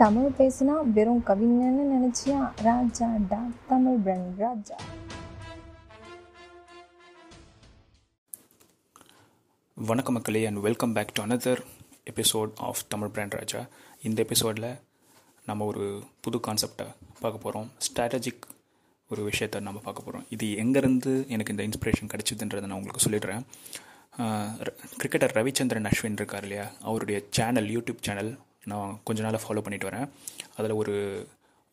[0.00, 2.52] தமிழ் பேசினா வெறும் கவிஞன்னு நினைச்சியா?
[2.62, 4.76] ராஜா டா தமிழ் பிரன் ராஜா.
[9.74, 11.62] வணக்கம் மக்களே and welcome back to another
[12.10, 13.66] episode of Tamil brand Raja.
[14.02, 14.68] இந்த எபிசோடில்
[15.46, 16.86] நம்ம ஒரு புது கான்செப்டை
[17.20, 18.44] பார்க்க போகிறோம் ஸ்ட்ராட்டஜிக்
[19.10, 23.44] ஒரு விஷயத்தை நம்ம பார்க்க போகிறோம் இது எங்கேருந்து எனக்கு இந்த இன்ஸ்பிரேஷன் கிடைச்சதுன்றதை நான் உங்களுக்கு சொல்லிடுறேன்.
[25.00, 26.68] கிரிக்கெட்டர் ரவிச்சந்திரன் அஸ்வின் இருக்கார் இல்லையா?
[26.82, 28.38] அவருடைய சேனல் யூடியூப் சேனல்
[28.70, 30.06] நான் கொஞ்ச நாளாக ஃபாலோ பண்ணிட்டு வரேன்.
[30.56, 30.94] அதில் ஒரு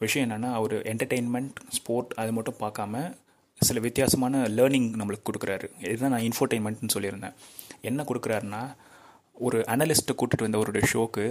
[0.02, 3.04] விஷயம் என்னென்னா அவர் என்டர்டெயின்மெண்ட் ஸ்போர்ட் அது மட்டும் பார்க்காம
[3.62, 5.68] சில வித்தியாசமான லேர்னிங் நம்மளுக்கு கொடுக்குறாரு.
[5.90, 7.36] இதுதான் நான் இன்ஃபோர்டெயின்மெண்ட்னு சொல்லியிருந்தேன்.
[7.90, 8.62] என்ன கொடுக்குறாருன்னா
[9.48, 11.26] ஒரு அனலிஸ்ட்டை கூட்டிகிட்டு வந்த அவருடைய ஷோக்கு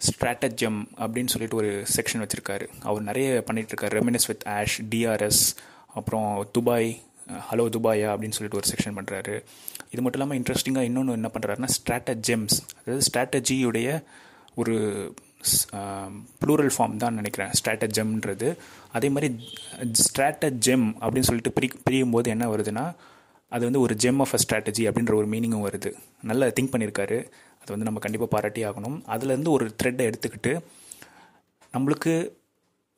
[0.00, 2.66] ஸ்ட்ராட்டஜம் அப்படின்னு சொல்லிட்டு ஒரு செக்ஷன் வச்சுருக்காரு.
[2.88, 5.42] அவர் நிறைய பண்ணிகிட்ருக்காரு ரெமினஸ் வித் ஆஷ் டிஆர்எஸ்
[5.98, 6.90] அப்புறம் துபாய்
[7.48, 9.34] ஹலோ துபாயா அப்படின்னு சொல்லிட்டு ஒரு செக்ஷன் பண்ணுறாரு
[9.92, 13.88] இது மட்டும் இல்லாமல் இன்ட்ரெஸ்டிங்காக இன்னொன்று என்ன பண்ணுறாருன்னா ஸ்ட்ராட்டஜெம்ஸ் அதாவது ஸ்ட்ராட்டஜியுடைய
[14.60, 14.74] ஒரு
[16.42, 17.52] ப்ளூரல் ஃபார்ம் தான் நினைக்கிறேன்.
[17.58, 18.48] ஸ்ட்ராட்டஜம்ன்றது
[18.96, 19.28] அதே மாதிரி
[20.06, 22.84] ஸ்ட்ராட்டஜெம் அப்படின்னு சொல்லிட்டு பிரி பிரியும் போது என்ன வருதுன்னா
[23.52, 25.90] அது வந்து ஒரு ஜெம் ஆஃப் அ ஸ்ட்ராட்டஜி அப்படின்ற ஒரு மீனிங்கும் வருது.
[26.30, 27.18] நல்லா திங்க் பண்ணியிருக்காரு.
[27.62, 28.96] அது வந்து நம்ம கண்டிப்பாக பாராட்டி ஆகணும்.
[29.14, 30.52] அதுலேருந்து ஒரு த்ரெட்டை எடுத்துக்கிட்டு
[31.74, 32.14] நம்மளுக்கு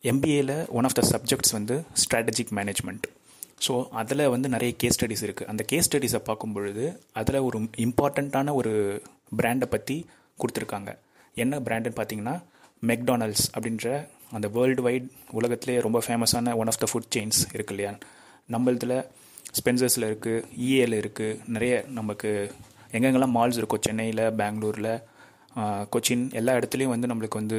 [0.04, 3.06] எம்பிஏல ஒன் ஆஃப் த சப்ஜெக்ட்ஸ் வந்து ஸ்ட்ராட்டஜிக் மேனேஜ்மெண்ட்
[3.66, 6.84] ஸோ அதில் வந்து நிறைய கேஸ் ஸ்டடிஸ் இருக்குது அந்த கேஸ் ஸ்டடிஸை பார்க்கும் பொழுது
[7.20, 8.72] அதில் ஒரு இம்பார்ட்டண்ட்டான ஒரு
[9.40, 9.96] பிராண்டை பற்றி
[10.38, 10.90] கொடுத்துருக்காங்க.
[11.42, 12.36] என்ன பிராண்டுன்னு பார்த்தீங்கன்னா
[12.82, 13.88] மெக்டானல்ட்ஸ் அப்படின்ற
[14.36, 15.06] அந்த வேர்ல்டு வைட்
[15.38, 17.92] உலகத்திலே ரொம்ப ஃபேமஸான one of the food chains இருக்கு இல்லையா?
[18.50, 18.96] நம்மளதில்
[19.58, 22.30] ஸ்பென்சர்ஸில் இருக்குது இஏல இருக்குது நிறைய நமக்கு
[22.96, 24.92] எங்கெங்கெல்லாம் மால்ஸ் இருக்கோ சென்னையில் பெங்களூரில்
[25.94, 27.58] கொச்சின் எல்லா இடத்துலையும் வந்து நம்மளுக்கு வந்து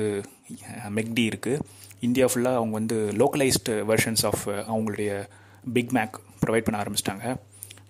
[0.98, 1.62] மெக்டி இருக்குது
[2.08, 5.12] இந்தியா ஃபுல்லாக அவங்க வந்து லோக்கலைஸ்டு வெர்ஷன்ஸ் ஆஃப் அவங்களுடைய
[5.74, 7.28] பிக் மேக் ப்ரொவைட் பண்ண ஆரம்பிச்சிட்டாங்க.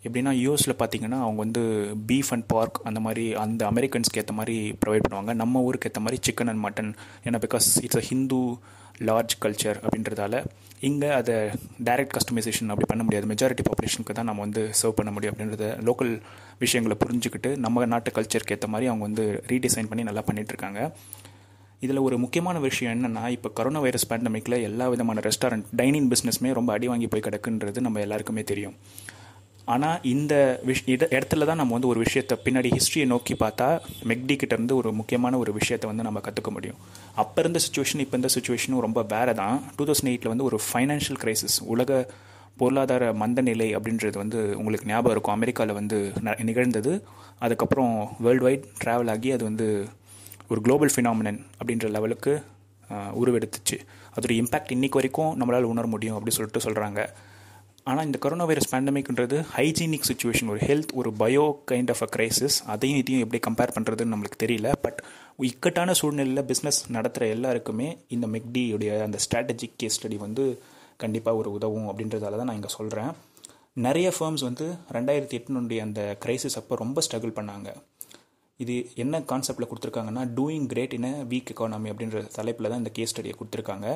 [0.05, 1.61] எப்படின்னா யூஎஸில் பார்த்தீங்கன்னா அவங்க வந்து
[2.07, 5.33] பீஃப் அண்ட் பார்க் அந்த மாதிரி அந்த அமெரிக்கன்ஸ்க்கு ஏற்ற மாதிரி ப்ரொவைட் பண்ணுவாங்க.
[5.41, 6.91] நம்ம ஊருக்கு ஏற்ற மாதிரி சிக்கன் அண்ட் மட்டன்
[7.27, 8.41] ஏன்னா because it's a Hindu
[9.07, 10.35] large culture அப்படின்றதால
[10.79, 11.35] இங்கே அதை
[11.87, 13.27] டைரக்ட் கஸ்டமைசேஷன் அப்படி பண்ண முடியாது.
[13.31, 16.13] மெஜாரிட்டி பாப்புலேஷனுக்கு தான் நம்ம வந்து சர்வ் பண்ண முடியும் அப்படின்றத லோக்கல்
[16.59, 20.91] விஷயங்களை புரிஞ்சுக்கிட்டு நம்ம நாட்டு கல்ச்சருக்கு ஏற்ற மாதிரி அவங்க வந்து ரீடிசைன் பண்ணி நல்லா பண்ணிகிட்ருக்காங்க
[21.79, 26.73] இதில் ஒரு முக்கியமான விஷயம் என்னென்னா இப்போ கொரோனா வைரஸ் பேண்டமிக்கில் எல்லா விதமான ரெஸ்டாரண்ட் டைனிங் பிஸ்னஸ்மே ரொம்ப
[26.73, 28.75] அடி வாங்கி போய் கிடக்குன்றது நம்ம எல்லாருக்குமே தெரியும்.
[29.73, 30.33] ஆனால் இந்த
[30.67, 33.67] விஷ் இட இடத்துல தான் நம்ம வந்து ஒரு விஷயத்தை பின்னாடி ஹிஸ்ட்ரியை நோக்கி பார்த்தா
[34.11, 34.35] மெக்டி
[34.79, 36.79] ஒரு முக்கியமான ஒரு விஷயத்தை வந்து நம்ம கற்றுக்க முடியும்.
[37.21, 39.57] அப்போ இருந்த சுச்சுவேஷன் இப்போ இருந்த சுச்சுவேஷனும் ரொம்ப வேறு தான்.
[39.77, 41.99] டூ தௌசண்ட் எயிட்டில் வந்து ஒரு ஃபைனான்ஷியல் கிரைசிஸ் உலக
[42.61, 45.35] பொருளாதார மந்த நிலை அப்படின்றது வந்து உங்களுக்கு ஞாபகம் இருக்கும்.
[45.37, 45.97] அமெரிக்காவில் வந்து
[46.49, 46.93] நிகழ்ந்தது.
[47.45, 47.93] அதுக்கப்புறம்
[48.25, 49.67] வேர்ல்டு வைட் ட்ராவல் ஆகி அது வந்து
[50.51, 52.33] ஒரு குளோபல் ஃபினாமினன் அப்படின்ற லெவலுக்கு
[53.21, 53.77] உருவெடுத்துச்சு.
[54.15, 57.01] அதோட இம்பேக்ட் இன்றைக்கு வரைக்கும் நம்மளால் உணர முடியும் அப்படின்னு சொல்லிட்டு சொல்கிறாங்க
[57.89, 62.55] ஆனால் இந்த கொரோனா வைரஸ் பேண்டமிக்ன்றது ஹைஜீனிக் சுச்சுவேஷன் ஒரு ஹெல்த் ஒரு bio kind of a crisis
[62.73, 64.71] அதையும் இதையும் எப்படி கம்பேர் பண்ணுறதுன்னு நம்மளுக்கு தெரியல.
[64.81, 64.99] பட்
[65.49, 70.45] இக்கட்டான சூழ்நிலையில் பிஸ்னஸ் நடத்துகிற எல்லாருக்குமே இந்த மெக்டியுடைய அந்த ஸ்ட்ராட்டஜிக் கேஸ் ஸ்டடி வந்து
[70.97, 73.11] கண்டிப்பாக ஒரு உதவும் அப்படின்றதால தான் நான் இங்கே சொல்கிறேன்
[73.73, 77.69] நிறைய ஃபேர்ம்ஸ் வந்து ரெண்டாயிரத்தி எட்டுனுடைய அந்த கிரைசிஸ் அப்போ ரொம்ப ஸ்ட்ரகிள் பண்ணாங்க.
[78.59, 83.13] இது என்ன கான்செப்டில் கொடுத்துருக்காங்கன்னா doing great in a week economy அப்படின்ற தலைப்பில் தான் இந்த கேஸ்
[83.13, 83.87] ஸ்டடியை கொடுத்துருக்காங்க.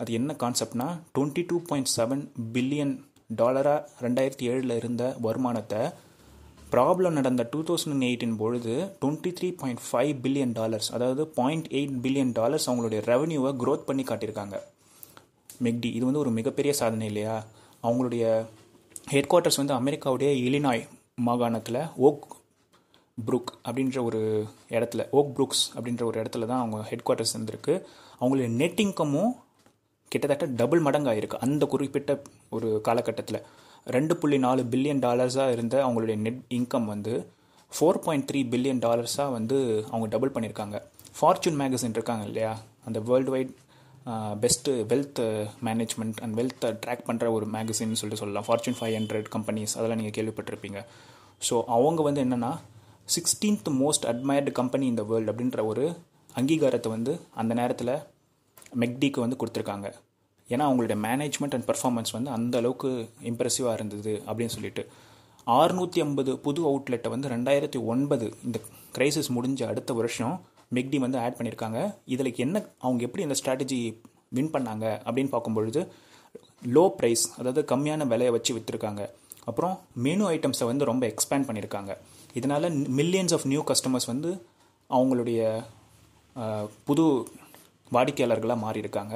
[0.00, 0.86] அது என்ன கான்செப்ட்னா
[1.16, 2.22] twenty two point seven
[2.54, 2.94] billion
[3.36, 5.80] டாலராக ரெண்டாயிரத்தி ஏழில் இருந்த வருமானத்தை
[6.70, 11.98] ப்ராப்ளம் நடந்த டூ தௌசண்ட் எயிட்டின் பொழுது twenty three point five billion dollars அதாவது பாயிண்ட் எயிட்
[12.02, 14.56] பில்லியன் டாலர்ஸ் அவங்களுடைய ரெவன்யூவை க்ரோத் பண்ணி காட்டியிருக்காங்க.
[15.62, 17.44] மெக்டி இது வந்து ஒரு மிகப்பெரிய சாதனை இல்லையா?
[17.82, 18.24] அவங்களுடைய
[19.08, 20.82] ஹெட் குவார்ட்டர்ஸ் வந்து அமெரிக்காவுடைய இலினாய்
[21.24, 22.26] மாகாணத்தில் ஓக்
[23.26, 27.76] புரூக் அப்படின்ற ஒரு இடத்துல ஓக் புரூக்ஸ் அப்படின்ற ஒரு இடத்துல தான் அவங்க ஹெட் குவார்ட்டர்ஸ் இருந்திருக்கு.
[28.20, 29.32] அவங்களுடைய நெட் இன்கமும்
[30.12, 32.12] கிட்டத்தட்ட டபுள் மடங்காக இருக்குது அந்த குறிப்பிட்ட
[32.56, 33.40] ஒரு காலகட்டத்தில்.
[33.96, 37.12] ரெண்டு புள்ளி நாலு பில்லியன் டாலர்ஸாக இருந்த அவங்களுடைய நெட் இன்கம் வந்து
[37.72, 39.56] ஃபோர் பாயிண்ட் த்ரீ பில்லியன் டாலர்ஸாக வந்து
[39.90, 40.76] அவங்க டபுள் பண்ணியிருக்காங்க
[41.18, 42.52] ஃபார்ச்சூன் மேகசின் இருக்காங்க இல்லையா?
[42.86, 43.52] அந்த world wide
[44.42, 45.20] best wealth
[45.66, 48.46] management and வெல்த்தை track பண்ணுற ஒரு மேகசின்னு சொல்லிட்டு சொல்லலாம்.
[48.48, 50.80] ஃபார்ச்சூன் ஃபைவ் ஹண்ட்ரட் கம்பெனிஸ் அதெல்லாம் நீங்கள் கேள்விப்பட்டிருப்பீங்க.
[51.48, 52.52] ஸோ அவங்க வந்து என்னென்னா
[53.16, 55.84] சிக்ஸ்டீன்த் மோஸ்ட் அட்மயர்டு கம்பெனி இந்த வேர்ல்டு அப்படின்ற ஒரு
[56.40, 57.12] அங்கீகாரத்தை வந்து
[57.42, 57.92] அந்த நேரத்தில்
[58.82, 59.88] மெக்டிக்கு வந்து கொடுத்துருக்காங்க.
[60.52, 62.90] ஏன்னா அவங்களுடைய மேனேஜ்மெண்ட் அண்ட் பர்ஃபார்மன்ஸ் வந்து அந்த அளவுக்கு
[63.30, 64.82] இம்ப்ரெசிவாக இருந்தது அப்படின்னு சொல்லிட்டு.
[65.46, 68.58] ஆறுநூற்றி ஐம்பது புது அவுட்லெட்டை வந்து ரெண்டாயிரத்தி ஒன்பது இந்த
[68.96, 70.34] கிரைசிஸ் முடிஞ்ச அடுத்த வருஷம்
[70.76, 71.80] மெக்டி வந்து ஆட் பண்ணியிருக்காங்க.
[72.14, 73.80] இதில் என்ன அவங்க எப்படி இந்த ஸ்ட்ராட்டஜி
[74.36, 75.82] வின் பண்ணாங்க அப்படின்னு பார்க்கும்பொழுது
[76.76, 79.02] லோ ப்ரைஸ் அதாவது கம்மியான விலையை வச்சு விற்றுருக்காங்க
[79.50, 79.74] அப்புறம்
[80.06, 81.92] மெனு ஐட்டம்ஸை வந்து ரொம்ப எக்ஸ்பேண்ட் பண்ணியிருக்காங்க.
[82.38, 82.66] இதனால்
[82.98, 84.30] மில்லியன்ஸ் ஆஃப் நியூ கஸ்டமர்ஸ் வந்து
[84.90, 85.40] அவங்களுடைய
[86.88, 87.04] புது
[87.96, 89.14] வாடிக்கையாளர்களாக மாறி இருக்காங்க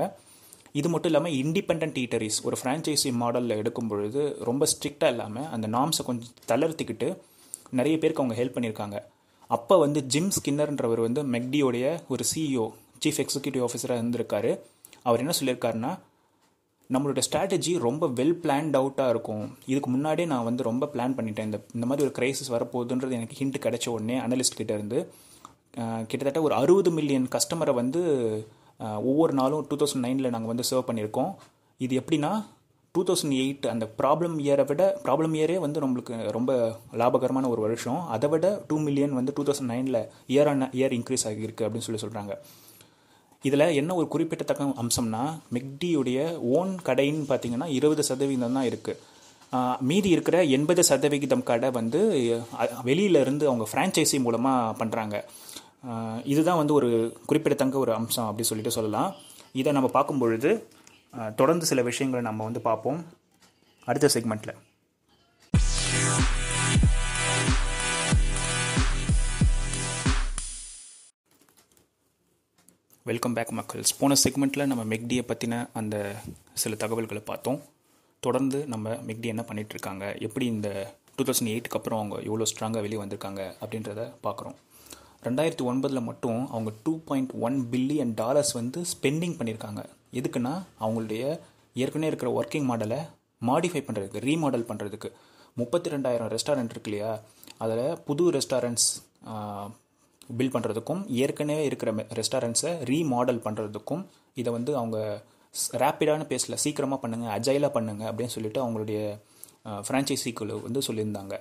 [0.81, 6.05] இது மட்டும் இல்லாமல் இண்டிபெண்ட் ஈட்டரிஸ் ஒரு ஃப்ரான்ச்சைசி மாடலில் எடுக்கும் பொழுது ரொம்ப ஸ்ட்ரிக்டாக இல்லாமல் அந்த நாம்ஸை
[6.09, 7.09] கொஞ்சம் தளர்த்திக்கிட்டு
[7.79, 8.97] நிறைய பேருக்கு அவங்க ஹெல்ப் பண்ணியிருக்காங்க.
[9.57, 12.65] அப்போ வந்து ஜிம் ஸ்கின்னர்ன்றவர் வந்து மெக்டியோடைய ஒரு சிஇஓ
[13.03, 14.53] சீஃப் எக்ஸிக்யூட்டிவ் ஆஃபீஸராக இருந்திருக்காரு.
[15.09, 15.93] அவர் என்ன சொல்லியிருக்காருன்னா
[16.91, 19.45] நம்மளோட ஸ்ட்ராட்டஜி ரொம்ப வெல் பிளான்ட் அவுட்டாக இருக்கும்.
[19.73, 21.49] இதுக்கு முன்னாடியே நான் வந்து ரொம்ப பிளான் பண்ணிட்டேன்.
[21.49, 24.99] இந்த இந்த மாதிரி ஒரு கிரைசிஸ் வரப்போகுதுன்றது எனக்கு ஹிண்ட் கிடைச்ச உடனே அனலிஸ்ட் கிட்டேருந்து
[26.09, 28.01] கிட்டத்தட்ட ஒரு அறுபது மில்லியன் கஸ்டமரை வந்து
[29.11, 31.31] ஒவ்வொரு நாளும் டூ தௌசண்ட் நைனில் நாங்கள் வந்து சர்வ் பண்ணியிருக்கோம்.
[31.81, 32.33] இது எப்படின்னா
[32.95, 36.53] டூ தௌசண்ட் எயிட் அந்த ப்ராப்ளம் இயரை விட ப்ராப்ளம் இயரே வந்து நம்மளுக்கு ரொம்ப
[37.03, 38.01] லாபகரமான ஒரு வருஷம்.
[38.17, 40.01] அதை விட டூ மில்லியன் வந்து டூ தௌசண்ட் நைனில்
[40.35, 42.35] இயர் ஆன் இயர் இன்க்ரீஸ் ஆகியிருக்கு அப்படின்னு சொல்லி சொல்கிறாங்க
[43.45, 45.23] இதில் என்ன ஒரு குறிப்பிட்டத்தக்க அம்சம்னா
[45.57, 46.19] மெக்டியுடைய
[46.57, 49.01] ஓன் கடைன்னு பார்த்தீங்கன்னா இருபது சதவீதம் தான் இருக்குது
[49.89, 52.01] மீதி இருக்கிற எண்பது சதவிகிதம் கடை வந்து
[52.89, 55.17] வெளியிலேருந்து அவங்க ஃப்ரான்ச்சைசி மூலமாக பண்ணுறாங்க
[56.33, 56.89] இதுதான் வந்து ஒரு
[57.29, 59.11] குறிப்பிடத்தக்க ஒரு அம்சம் அப்படி சொல்லிட்டு சொல்லலாம்.
[59.61, 60.51] இதை நம்ம பார்க்கும் பொழுது
[61.41, 63.01] தொடர்ந்து சில விஷயங்களை நம்ம வந்து பார்ப்போம்.
[63.89, 64.59] அடுத்த செக்மெண்ட்டில்
[73.11, 73.93] வெல்கம் பேக் மக்கள்ஸ்.
[74.01, 75.97] போன செக்மெண்ட்டில் நம்ம மெக்டியை பற்றின அந்த
[76.63, 77.61] சில தகவல்களை பார்த்தோம்.
[78.27, 80.69] தொடர்ந்து நம்ம மெக்டி என்ன பண்ணிகிட்ருக்காங்க எப்படி இந்த
[81.17, 84.57] டூ தௌசண்ட் எயிட்டுக்கு அப்புறம் அவங்க எவ்வளோ ஸ்ட்ராங்காக வெளியே வந்திருக்காங்க அப்படின்றத பார்க்குறோம்.
[85.27, 89.83] ரெண்டாயிரத்தி ஒன்பதில் மட்டும் அவங்க two point one billion dollars வந்து ஸ்பெண்டிங் பண்ணியிருக்காங்க.
[90.19, 90.55] எதுக்குன்னா
[90.85, 91.23] அவங்களுடைய
[91.83, 92.99] ஏற்கனவே இருக்கிற ஒர்க்கிங் மாடலை
[93.49, 95.09] மாடிஃபை பண்ணுறதுக்கு ரீமாடல் பண்ணுறதுக்கு
[95.61, 97.13] முப்பத்தி ரெண்டாயிரம் ரெஸ்டாரண்ட் இருக்கு இல்லையா?
[97.65, 98.89] அதில் புது ரெஸ்டாரண்ட்ஸ்
[100.39, 104.03] பில் பண்ணுறதுக்கும் ஏற்கனவே இருக்கிற ரெஸ்டாரண்ட்ஸை ரீமாடல் பண்ணுறதுக்கும்
[104.41, 104.99] இதை வந்து அவங்க
[105.83, 109.01] ரேப்பிடான பேஸில் சீக்கிரமாக பண்ணுங்கள் அஜைலாக பண்ணுங்கள் அப்படின்னு சொல்லிட்டு அவங்களுடைய
[109.87, 111.35] ஃப்ரான்ச்சைசிக்குழு வந்து சொல்லியிருந்தாங்க.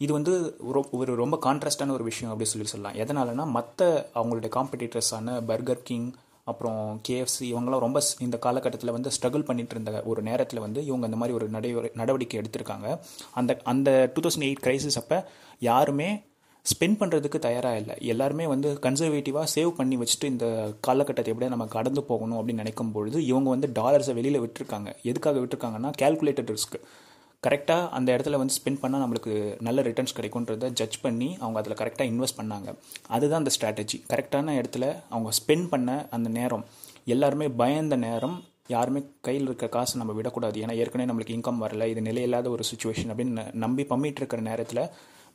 [0.00, 2.98] இது வந்து ஒரு ஒரு ரொம்ப கான்ட்ராஸ்டான ஒரு விஷயம் அப்படி சொல்லி சொல்லலாம்.
[2.98, 6.12] எதனாலனா மற்ற அவங்களுடைய காம்படிட்டர்ஸான பர்கர் கிங்
[6.44, 11.04] அப்புறம் கேஎஃப்சி இவங்கெல்லாம் ரொம்ப ஸ்- இந்த காலகட்டத்தில் வந்து ஸ்ட்ரகிள் பண்ணிட்டு இருந்த ஒரு நேரத்தில் வந்து இவங்க
[11.04, 12.98] அந்த மாதிரி ஒரு நடை நடவடிக்கை எடுத்திருக்காங்க.
[13.34, 16.22] அந்த அந்த டூ தௌசண்ட் எயிட் கிரைசிஸ் அப்போ யாருமே
[16.62, 17.94] ஸ்பெண்ட் பண்ணுறதுக்கு தயாராக இல்லை.
[17.98, 23.24] எல்லாருமே வந்து கன்சர்வேட்டிவாக சேவ் பண்ணி வச்சுட்டு இந்த காலகட்டத்தை எப்படியா நம்ம கடந்து போகணும் அப்படின்னு நினைக்கும் பொழுது
[23.24, 24.92] இவங்க வந்து டாலர்ஸை வெளியில் விட்டுருக்காங்க.
[25.02, 26.80] எதுக்காக விட்டுருக்காங்கன்னா கேல்குலேட்டட் ரிஸ்க்
[27.46, 32.08] கரெக்டாக அந்த இடத்துல வந்து ஸ்பெண்ட் பண்ணால் நம்மளுக்கு நல்ல ரிட்டர்ன்ஸ் கிடைக்குன்றத ஜட்ஜ் பண்ணி அவங்க அதில் கரெக்டாக
[32.12, 32.74] இன்வெஸ்ட் பண்ணாங்க.
[33.08, 36.64] அதுதான் அந்த ஸ்ட்ராட்டஜி கரெக்டான இடத்துல அவங்க ஸ்பெண்ட் பண்ண அந்த நேரம்
[37.04, 40.60] எல்லாருமே பயந்த நேரம் யாருமே கையில் இருக்க காசு நம்ம விடக்கூடாது.
[40.60, 44.84] ஏன்னா ஏற்கனவே நம்மளுக்கு இன்கம் வரல இது நிலையில்லாத ஒரு சுச்சுவேஷன் அப்படின்னு நம்பி பம்மிட்டு இருக்கிற நேரத்தில்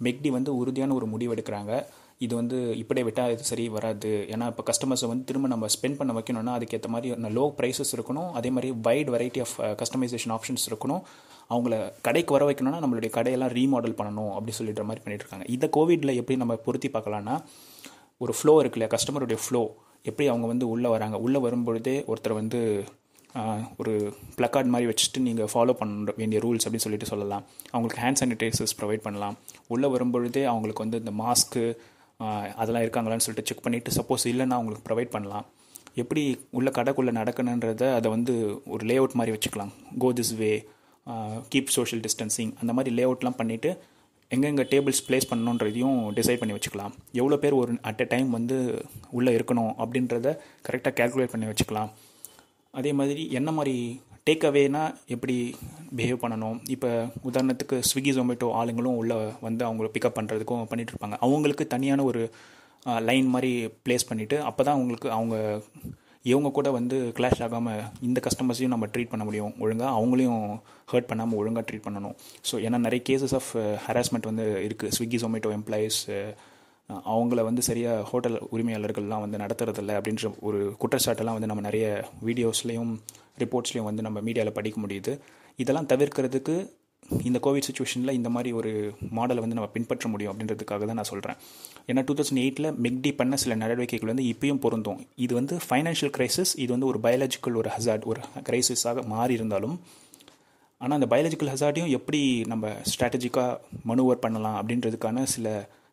[0.03, 1.85] மெக்டி வந்து உறுதியான ஒரு முடிவு எடுக்கிறாங்க.
[2.23, 4.11] இது வந்து இப்படியே விட்டால் இது சரி வராது.
[4.33, 8.29] ஏன்னா இப்போ கஸ்டமர்ஸை வந்து திரும்ப நம்ம ஸ்பெண்ட் பண்ண வைக்கணும்னா அதுக்கேற்ற மாதிரி லோ ப்ரைஸஸ் இருக்கணும்.
[8.39, 11.01] அதே மாதிரி wide variety of customisation options இருக்கணும்.
[11.53, 16.17] அவங்கள கடைக்கு வர வைக்கணும்னா நம்மளுடைய கடையெல்லாம் ரீமாடல் பண்ணணும் அப்படி சொல்லிடுற மாதிரி பண்ணிட்டு இருக்காங்க இந்த கோவிடில்
[16.21, 17.35] எப்படி நம்ம பொருத்தி பார்க்கலான்னா
[18.23, 18.93] ஒரு ஃப்ளோ இருக்கு இல்லையா?
[18.95, 19.61] கஸ்டமருடைய ஃப்ளோ
[20.09, 21.17] எப்படி அவங்க வந்து உள்ளே வராங்க?
[21.25, 22.59] உள்ளே வரும்பொழுதே ஒருத்தர் வந்து
[23.81, 23.93] ஒரு
[24.37, 27.43] பிளக்கார்ட் மாதிரி வச்சுட்டு நீங்கள் ஃபாலோ பண்ண வேண்டிய ரூல்ஸ் அப்படின்னு சொல்லிட்டு சொல்லலாம்.
[27.73, 29.35] அவங்களுக்கு ஹேண்ட் சானிடைசர்ஸ் ப்ரொவைட் பண்ணலாம்.
[29.75, 31.63] உள்ளே வரும்பொழுதே அவங்களுக்கு வந்து இந்த மாஸ்க்கு
[32.61, 35.45] அதெல்லாம் இருக்காங்களான்னு சொல்லிட்டு செக் பண்ணிவிட்டு சப்போஸ் இல்லைன்னா அவங்களுக்கு ப்ரொவைட் பண்ணலாம்.
[36.01, 36.23] எப்படி
[36.57, 38.33] உள்ள கடைக்குள்ளே நடக்கணுன்றத அதை வந்து
[38.75, 39.73] ஒரு லே அவுட் மாதிரி வச்சுக்கலாம்.
[40.03, 40.51] Go this way
[41.53, 43.71] keep social distancing அந்த மாதிரி லே அவுட்லாம் பண்ணிவிட்டு
[44.35, 46.93] எங்கெங்கே டேபிள்ஸ் ப்ளேஸ் பண்ணணுன்றதையும் டிசைட் பண்ணி வச்சுக்கலாம்.
[47.19, 48.57] எவ்வளோ பேர் ஒரு அட் எ டைம் வந்து
[49.17, 50.27] உள்ளே இருக்கணும் அப்படின்றத
[50.67, 51.91] கரெக்டாக கேல்குலேட் பண்ணி வச்சுக்கலாம்.
[52.73, 53.75] அதே மாதிரி என்ன மாதிரி
[54.27, 55.33] டேக் அவேனா எப்படி
[55.97, 56.55] பிஹேவ் பண்ணணும்?
[56.75, 56.89] இப்போ
[57.29, 59.17] உதாரணத்துக்கு ஸ்விக்கி ஜொமேட்டோ ஆளுங்களும் உள்ளே
[59.47, 61.17] வந்து அவங்கள பிக்கப் பண்ணுறதுக்கும் பண்ணிகிட்ருப்பாங்க இருப்பாங்க.
[61.25, 62.21] அவங்களுக்கு தனியான ஒரு
[63.09, 63.51] லைன் மாதிரி
[63.83, 65.35] ப்ளேஸ் பண்ணிவிட்டு அப்போ தான் அவங்களுக்கு அவங்க
[66.31, 69.53] இவங்க கூட வந்து கிளாஷ் ஆகாமல் இந்த கஸ்டமர்ஸையும் நம்ம ட்ரீட் பண்ண முடியும்.
[69.65, 70.43] ஒழுங்காக அவங்களையும்
[70.93, 72.15] ஹர்ட் பண்ணாமல் ஒழுங்காக ட்ரீட் பண்ணணும்.
[72.49, 73.51] ஸோ ஏன்னா நிறைய கேசஸ் ஆஃப்
[73.87, 76.01] ஹராஸ்மெண்ட் வந்து இருக்குது ஸ்விக்கி ஜொமேட்டோ எம்ப்ளாயீஸ்
[76.89, 81.85] அவங்கள வந்து சரியாக ஹோட்டல் உரிமையாளர்கள்லாம் வந்து நடத்துறதில்ல அப்படின்ற ஒரு குற்றச்சாட்டெல்லாம் வந்து நம்ம நிறைய
[82.27, 82.91] வீடியோஸ்லேயும்
[83.43, 85.13] ரிப்போர்ட்ஸ்லேயும் வந்து நம்ம மீடியாவில் படிக்க முடியுது.
[85.61, 86.55] இதெல்லாம் தவிர்க்கிறதுக்கு
[87.27, 88.71] இந்த கோவிட் சுச்சுவேஷனில் இந்த மாதிரி ஒரு
[89.17, 91.37] மாடலை வந்து நம்ம பின்பற்ற முடியும் அப்படின்றதுக்காக தான் நான் சொல்கிறேன்
[91.89, 95.01] ஏன்னா டூ தௌசண்ட் எயிட்டில் மெக்டி பண்ண சில நடவடிக்கைகள் வந்து இப்பயும் பொருந்தும்.
[95.25, 99.75] இது வந்து ஃபைனான்ஷியல் கிரைசிஸ் இது வந்து ஒரு பயாலஜிக்கல் ஒரு ஹசார்ட் ஒரு கிரைசிஸாக மாறி இருந்தாலும்
[100.81, 102.21] ஆனால் அந்த பயாலஜிக்கல் ஹசார்டையும் எப்படி
[102.53, 103.59] நம்ம ஸ்ட்ராட்டஜிக்காக
[103.91, 105.47] மனுவர் பண்ணலாம் அப்படின்றதுக்கான சில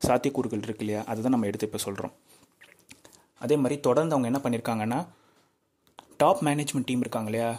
[0.07, 1.03] சாத்தியக்கூறுகள் இருக்கு இல்லையா?
[1.11, 2.15] அதை தான் நம்ம எடுத்து இப்போ சொல்கிறோம்
[3.45, 5.01] அதே மாதிரி தொடர்ந்து அவங்க என்ன பண்ணியிருக்காங்கன்னா
[6.23, 7.51] டாப் மேனேஜ்மெண்ட் டீம் இருக்காங்க இல்லையா?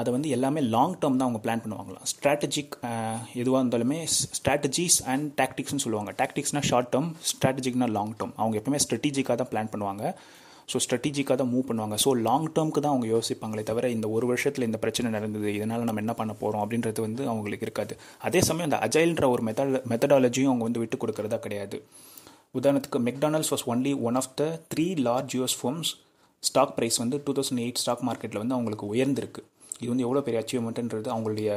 [0.00, 2.04] அதை வந்து எல்லாமே லாங் டேர்ம் தான் அவங்க பிளான் பண்ணுவாங்களாம்.
[2.10, 2.74] ஸ்ட்ராட்டஜிக்
[3.40, 3.98] எதுவாக இருந்தாலுமே
[4.38, 6.12] ஸ்ட்ராட்டஜிஸ் அண்ட் டாக்டிக்ஸ்னு சொல்லுவாங்க.
[6.20, 10.04] டாக்டிக்ஸ்னால் ஷார்ட் டேர்ம் ஸ்ட்ராட்டஜிக்னால் லாங் டேர்ம் அவங்க எப்பவுமே ஸ்ட்ராட்டஜிக்காக தான் பிளான் பண்ணுவாங்க.
[10.70, 11.96] ஸோ ஸ்ட்ராட்டஜிக்காக தான் மூவ் பண்ணுவாங்க.
[12.04, 16.02] ஸோ லாங் டேர்முக்கு தான் அவங்க யோசிப்பாங்களே தவிர இந்த ஒரு வருஷத்தில் இந்த பிரச்சனை நடந்தது இதனால் நம்ம
[16.04, 17.96] என்ன பண்ண போகிறோம் அப்படின்றது வந்து அவங்களுக்கு இருக்காது.
[18.28, 21.78] அதே சமயம் அந்த அஜைல்ன்ற ஒரு மெத்தட் மெத்தடாலஜியும் அவங்க வந்து விட்டு கொடுக்கறதா கிடையாது.
[22.58, 25.90] உதாரணத்துக்கு McDonald's was only one of the three large US firms
[26.42, 29.42] stock price வந்து டூ தௌசண்ட் எயிட் ஸ்டாக் மார்க்கெட்டில் வந்து அவங்களுக்கு உயர்ந்திருக்கு.
[29.80, 31.50] இது வந்து எவ்வளோ பெரிய அச்சீவ்மெண்ட்டுன்றது அவங்களுடைய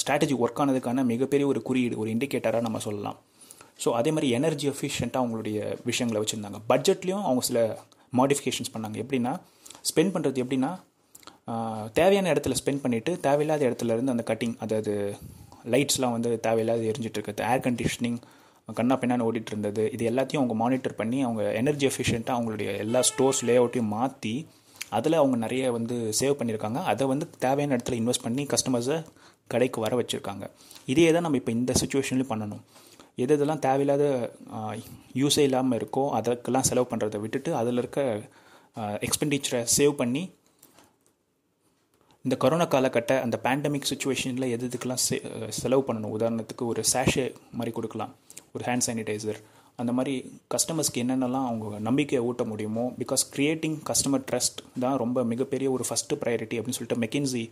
[0.00, 3.18] ஸ்ட்ராட்டஜி ஒர்க் ஆனதுக்கான மிகப்பெரிய ஒரு குறியீடு ஒரு இண்டிகேட்டராக நம்ம சொல்லலாம்.
[3.82, 5.58] ஸோ அதே மாதிரி எனர்ஜி எஃபிஷியண்ட்டாக அவங்களுடைய
[5.90, 6.58] விஷயங்களை வச்சுருந்தாங்க.
[6.72, 7.60] பட்ஜெட்லேயும் அவங்க சில
[8.18, 8.96] மாடிஃபிகேஷன்ஸ் பண்ணாங்க.
[9.04, 9.32] எப்படின்னா
[9.90, 10.72] ஸ்பெண்ட் பண்ணுறது எப்படின்னா
[11.98, 14.92] தேவையான இடத்துல ஸ்பெண்ட் பண்ணிவிட்டு தேவையில்லாத இடத்துல இருந்து அந்த கட்டிங் அதாவது
[15.72, 18.18] லைட்ஸ்லாம் வந்து தேவையில்லாத எரிஞ்சிட்டு இருக்குது ஏர் கண்டிஷனிங்
[18.78, 23.40] கண்ணா பின்னான்னு ஓடிட்டு இருந்தது இது எல்லாத்தையும் அவங்க மானிட்டர் பண்ணி அவங்க எனர்ஜி எஃபிஷியண்ட்டாக அவங்களுடைய எல்லா ஸ்டோர்ஸ்
[23.48, 24.34] லே அவுட்டையும் மாற்றி
[24.98, 26.78] அதில் அவங்க நிறைய வந்து சேவ் பண்ணியிருக்காங்க.
[26.92, 28.98] அதை வந்து தேவையான இடத்துல இன்வெஸ்ட் பண்ணி கஸ்டமர்ஸை
[29.52, 30.44] கடைக்கு வர வச்சுருக்காங்க.
[30.92, 32.62] இதே தான் நம்ம இப்போ இந்த சுச்சுவேஷன்லேயும் பண்ணணும்.
[33.20, 34.04] எது எதெல்லாம் தேவையில்லாத
[35.14, 38.00] யூஸே இல்லாமல் இருக்கோ அதற்கெல்லாம் செலவு பண்ணுறதை விட்டுட்டு அதில் இருக்க
[39.02, 40.22] எக்ஸ்பெண்டிச்சரை சேவ் பண்ணி
[42.24, 45.22] இந்த கொரோனா காலகட்ட அந்த பேண்டமிக் சுச்சுவேஷனில் எது இதுக்கெல்லாம் செ-
[45.58, 46.12] செலவு பண்ணணும்?
[46.16, 48.12] உதாரணத்துக்கு ஒரு சேஷே மாதிரி கொடுக்கலாம்.
[48.52, 49.38] ஒரு ஹேண்ட் சானிடைசர்
[49.78, 50.14] அந்த மாதிரி
[50.50, 56.18] கஸ்டமர்ஸ்க்கு என்னென்னலாம் அவங்க நம்பிக்கையை ஊட்ட முடியுமோ பிகாஸ் கிரியேட்டிங் கஸ்டமர் ட்ரஸ்ட் தான் ரொம்ப மிகப்பெரிய ஒரு ஃபஸ்ட்டு
[56.20, 57.42] ப்ரையாரிட்டி அப்படின்னு சொல்லிட்டு மெக்கின்சி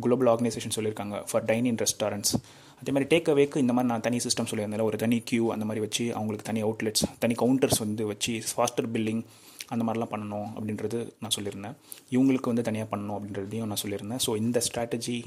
[0.00, 2.34] குளோபல் ஆர்கனைசேஷன் சொல்லியிருக்காங்க ஃபார் டைனிங் ரெஸ்டாரண்ட்ஸ்
[2.80, 5.84] அதே மாதிரி டேக் அவேக்கு இந்த மாதிரி நான் தனி சிஸ்டம் சொல்லியிருந்தேன் ஒரு தனி கியூ அந்த மாதிரி
[5.86, 9.22] வச்சு அவங்களுக்கு தனி அவுட்லெட்ஸ் தனி கவுண்டர்ஸ் வந்து வச்சு ஃபாஸ்டர் பில்லிங்
[9.66, 11.76] அந்த மாதிரிலாம் பண்ணணும் அப்படின்றது நான் சொல்லியிருந்தேன்.
[12.10, 14.22] இவங்களுக்கு வந்து தனியாக பண்ணணும் அப்படின்றதையும் நான் சொல்லியிருந்தேன்.
[14.26, 15.18] ஸோ இந்த ஸ்ட்ராட்டஜி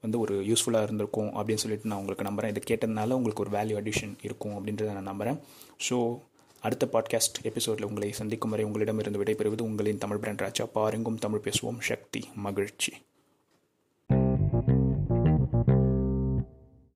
[0.00, 4.14] வந்து ஒரு யூஸ்ஃபுல்லாக இருந்திருக்கும் அப்படின்னு சொல்லிட்டு நான் உங்களுக்கு நம்புகிறேன் இதை கேட்டதுனால உங்களுக்கு ஒரு வேல்யூ அடிஷன்
[4.22, 5.40] இருக்கும் அப்படின்றத நான் நம்புகிறேன்
[5.88, 5.98] ஸோ
[6.62, 10.66] அடுத்த பாட்காஸ்ட் எபிசோடில் உங்களை சந்திக்கும் வரை உங்களிடமிருந்து விடைபெறுவது உங்களின் தமிழ் பிராண்ட் ராஜா.
[10.78, 11.80] பாருங்கும் தமிழ் பேசுவோம்.
[11.90, 12.92] சக்தி மகிழ்ச்சி.